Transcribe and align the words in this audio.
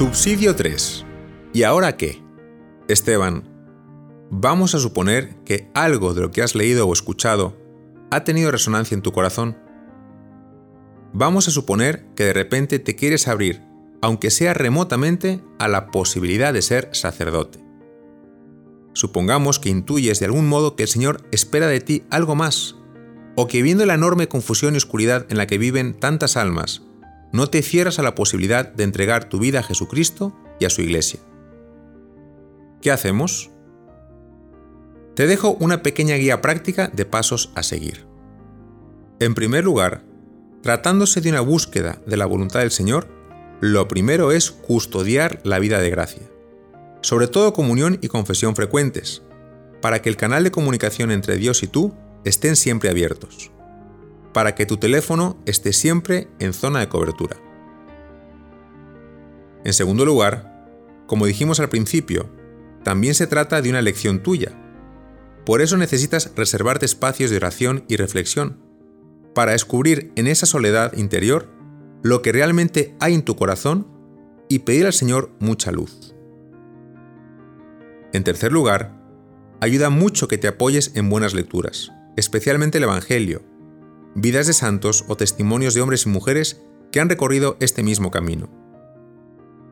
Subsidio 0.00 0.56
3. 0.56 1.04
¿Y 1.52 1.64
ahora 1.64 1.98
qué? 1.98 2.22
Esteban, 2.88 3.44
vamos 4.30 4.74
a 4.74 4.78
suponer 4.78 5.36
que 5.44 5.68
algo 5.74 6.14
de 6.14 6.22
lo 6.22 6.30
que 6.30 6.40
has 6.40 6.54
leído 6.54 6.88
o 6.88 6.92
escuchado 6.94 7.54
ha 8.10 8.24
tenido 8.24 8.50
resonancia 8.50 8.94
en 8.94 9.02
tu 9.02 9.12
corazón. 9.12 9.58
Vamos 11.12 11.48
a 11.48 11.50
suponer 11.50 12.06
que 12.16 12.24
de 12.24 12.32
repente 12.32 12.78
te 12.78 12.96
quieres 12.96 13.28
abrir, 13.28 13.60
aunque 14.00 14.30
sea 14.30 14.54
remotamente, 14.54 15.42
a 15.58 15.68
la 15.68 15.90
posibilidad 15.90 16.54
de 16.54 16.62
ser 16.62 16.88
sacerdote. 16.92 17.62
Supongamos 18.94 19.58
que 19.58 19.68
intuyes 19.68 20.18
de 20.18 20.24
algún 20.24 20.48
modo 20.48 20.76
que 20.76 20.84
el 20.84 20.88
Señor 20.88 21.28
espera 21.30 21.66
de 21.66 21.80
ti 21.80 22.04
algo 22.08 22.34
más, 22.34 22.76
o 23.36 23.48
que 23.48 23.60
viendo 23.60 23.84
la 23.84 23.96
enorme 23.96 24.28
confusión 24.28 24.72
y 24.72 24.78
oscuridad 24.78 25.26
en 25.28 25.36
la 25.36 25.46
que 25.46 25.58
viven 25.58 25.92
tantas 25.92 26.38
almas, 26.38 26.86
no 27.32 27.48
te 27.48 27.62
cierras 27.62 27.98
a 27.98 28.02
la 28.02 28.14
posibilidad 28.14 28.72
de 28.72 28.84
entregar 28.84 29.28
tu 29.28 29.38
vida 29.38 29.60
a 29.60 29.62
Jesucristo 29.62 30.34
y 30.58 30.64
a 30.64 30.70
su 30.70 30.82
Iglesia. 30.82 31.20
¿Qué 32.82 32.90
hacemos? 32.90 33.50
Te 35.14 35.26
dejo 35.26 35.56
una 35.60 35.82
pequeña 35.82 36.16
guía 36.16 36.40
práctica 36.40 36.88
de 36.88 37.04
pasos 37.04 37.52
a 37.54 37.62
seguir. 37.62 38.06
En 39.20 39.34
primer 39.34 39.64
lugar, 39.64 40.02
tratándose 40.62 41.20
de 41.20 41.30
una 41.30 41.40
búsqueda 41.40 42.00
de 42.06 42.16
la 42.16 42.26
voluntad 42.26 42.60
del 42.60 42.70
Señor, 42.70 43.08
lo 43.60 43.86
primero 43.88 44.32
es 44.32 44.50
custodiar 44.50 45.40
la 45.44 45.58
vida 45.58 45.78
de 45.80 45.90
gracia, 45.90 46.22
sobre 47.02 47.28
todo 47.28 47.52
comunión 47.52 47.98
y 48.00 48.08
confesión 48.08 48.56
frecuentes, 48.56 49.22
para 49.82 50.00
que 50.00 50.08
el 50.08 50.16
canal 50.16 50.44
de 50.44 50.50
comunicación 50.50 51.10
entre 51.10 51.36
Dios 51.36 51.62
y 51.62 51.66
tú 51.66 51.94
estén 52.24 52.56
siempre 52.56 52.88
abiertos 52.88 53.50
para 54.32 54.54
que 54.54 54.66
tu 54.66 54.76
teléfono 54.76 55.38
esté 55.46 55.72
siempre 55.72 56.28
en 56.38 56.52
zona 56.52 56.80
de 56.80 56.88
cobertura. 56.88 57.36
En 59.64 59.72
segundo 59.72 60.04
lugar, 60.04 60.68
como 61.06 61.26
dijimos 61.26 61.60
al 61.60 61.68
principio, 61.68 62.30
también 62.82 63.14
se 63.14 63.26
trata 63.26 63.60
de 63.60 63.70
una 63.70 63.80
elección 63.80 64.22
tuya. 64.22 64.52
Por 65.44 65.60
eso 65.60 65.76
necesitas 65.76 66.32
reservarte 66.36 66.86
espacios 66.86 67.30
de 67.30 67.36
oración 67.36 67.84
y 67.88 67.96
reflexión, 67.96 68.58
para 69.34 69.52
descubrir 69.52 70.12
en 70.16 70.26
esa 70.26 70.46
soledad 70.46 70.92
interior 70.96 71.48
lo 72.02 72.22
que 72.22 72.32
realmente 72.32 72.94
hay 73.00 73.14
en 73.14 73.22
tu 73.22 73.36
corazón 73.36 73.86
y 74.48 74.60
pedir 74.60 74.86
al 74.86 74.92
Señor 74.92 75.30
mucha 75.38 75.70
luz. 75.70 76.14
En 78.12 78.24
tercer 78.24 78.50
lugar, 78.50 78.96
ayuda 79.60 79.90
mucho 79.90 80.26
que 80.26 80.38
te 80.38 80.48
apoyes 80.48 80.92
en 80.94 81.08
buenas 81.10 81.34
lecturas, 81.34 81.92
especialmente 82.16 82.78
el 82.78 82.84
Evangelio, 82.84 83.42
vidas 84.14 84.46
de 84.46 84.52
santos 84.52 85.04
o 85.08 85.16
testimonios 85.16 85.74
de 85.74 85.80
hombres 85.80 86.06
y 86.06 86.08
mujeres 86.08 86.62
que 86.90 87.00
han 87.00 87.08
recorrido 87.08 87.56
este 87.60 87.82
mismo 87.82 88.10
camino. 88.10 88.48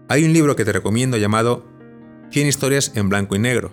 Hay 0.08 0.24
un 0.24 0.32
libro 0.32 0.56
que 0.56 0.64
te 0.64 0.72
recomiendo 0.72 1.16
llamado 1.16 1.66
100 2.30 2.46
historias 2.46 2.92
en 2.94 3.08
blanco 3.08 3.36
y 3.36 3.38
negro. 3.38 3.70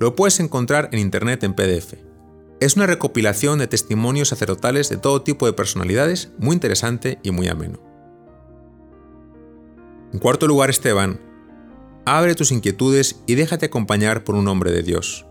Lo 0.00 0.16
puedes 0.16 0.40
encontrar 0.40 0.88
en 0.92 0.98
internet 0.98 1.44
en 1.44 1.54
PDF. 1.54 1.94
Es 2.60 2.76
una 2.76 2.86
recopilación 2.86 3.58
de 3.58 3.66
testimonios 3.66 4.28
sacerdotales 4.28 4.88
de 4.88 4.96
todo 4.96 5.22
tipo 5.22 5.46
de 5.46 5.52
personalidades, 5.52 6.32
muy 6.38 6.54
interesante 6.54 7.18
y 7.22 7.30
muy 7.30 7.48
ameno. 7.48 7.80
En 10.12 10.18
cuarto 10.18 10.46
lugar, 10.46 10.70
Esteban, 10.70 11.20
abre 12.04 12.34
tus 12.34 12.52
inquietudes 12.52 13.22
y 13.26 13.34
déjate 13.34 13.66
acompañar 13.66 14.24
por 14.24 14.34
un 14.34 14.46
hombre 14.48 14.70
de 14.70 14.82
Dios, 14.82 15.26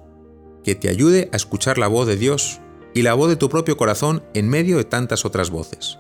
que 0.64 0.76
te 0.76 0.90
ayude 0.90 1.30
a 1.32 1.36
escuchar 1.36 1.78
la 1.78 1.88
voz 1.88 2.08
de 2.08 2.18
Dios 2.18 2.60
y 2.94 3.02
la 3.02 3.14
voz 3.14 3.30
de 3.30 3.36
tu 3.36 3.50
propio 3.50 3.78
corazón 3.78 4.24
en 4.34 4.50
medio 4.50 4.78
de 4.78 4.84
tantas 4.84 5.26
otras 5.26 5.50
voces. 5.50 5.98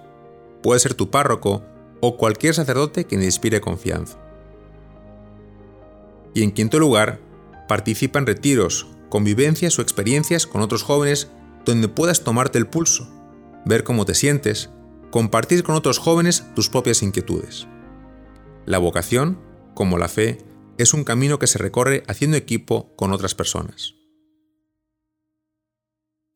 Puede 0.61 0.79
ser 0.79 0.93
tu 0.93 1.09
párroco 1.09 1.63
o 2.01 2.17
cualquier 2.17 2.53
sacerdote 2.53 3.05
que 3.05 3.17
te 3.17 3.25
inspire 3.25 3.61
confianza. 3.61 4.17
Y 6.33 6.43
en 6.43 6.51
quinto 6.51 6.79
lugar, 6.79 7.19
participa 7.67 8.19
en 8.19 8.25
retiros, 8.25 8.87
convivencias 9.09 9.77
o 9.77 9.81
experiencias 9.81 10.47
con 10.47 10.61
otros 10.61 10.83
jóvenes 10.83 11.29
donde 11.65 11.87
puedas 11.87 12.23
tomarte 12.23 12.57
el 12.57 12.67
pulso, 12.67 13.07
ver 13.65 13.83
cómo 13.83 14.05
te 14.05 14.15
sientes, 14.15 14.69
compartir 15.11 15.63
con 15.63 15.75
otros 15.75 15.99
jóvenes 15.99 16.45
tus 16.55 16.69
propias 16.69 17.03
inquietudes. 17.03 17.67
La 18.65 18.77
vocación, 18.77 19.39
como 19.73 19.97
la 19.97 20.07
fe, 20.07 20.39
es 20.77 20.93
un 20.93 21.03
camino 21.03 21.37
que 21.37 21.47
se 21.47 21.59
recorre 21.59 22.03
haciendo 22.07 22.37
equipo 22.37 22.95
con 22.95 23.11
otras 23.11 23.35
personas. 23.35 24.00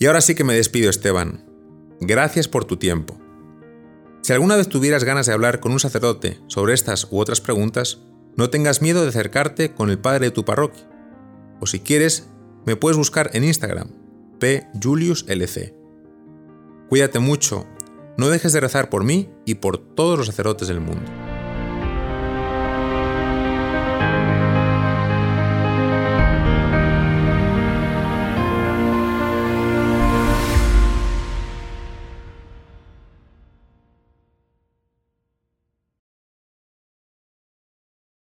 Y 0.06 0.08
ahora 0.08 0.22
sí 0.22 0.36
que 0.36 0.44
me 0.44 0.54
despido, 0.54 0.92
Esteban. 0.92 1.44
Gracias 2.00 2.48
por 2.48 2.64
tu 2.64 2.78
tiempo. 2.78 3.20
Si 4.22 4.34
alguna 4.34 4.56
vez 4.56 4.70
tuvieras 4.70 5.04
ganas 5.04 5.26
de 5.26 5.34
hablar 5.34 5.60
con 5.60 5.72
un 5.72 5.80
sacerdote 5.80 6.40
sobre 6.46 6.76
estas 6.76 7.08
u 7.10 7.18
otras 7.18 7.42
preguntas, 7.42 8.02
no 8.38 8.52
tengas 8.52 8.84
miedo 8.84 9.02
de 9.02 9.10
acercarte 9.10 9.74
con 9.74 9.90
el 9.90 9.98
padre 9.98 10.28
de 10.28 10.32
tu 10.32 10.46
parroquia. 10.46 10.88
O 11.60 11.66
si 11.66 11.80
quieres, 11.80 12.30
me 12.68 12.76
puedes 12.76 13.00
buscar 13.00 13.32
en 13.34 13.46
Instagram, 13.46 13.88
pjuliuslc. 14.80 15.74
Cuídate 16.88 17.18
mucho, 17.18 17.66
no 18.16 18.30
dejes 18.30 18.54
de 18.54 18.60
rezar 18.60 18.92
por 18.92 19.04
mí 19.04 19.32
y 19.44 19.56
por 19.56 19.80
todos 19.80 20.20
los 20.20 20.28
sacerdotes 20.28 20.68
del 20.68 20.82
mundo. 20.82 21.25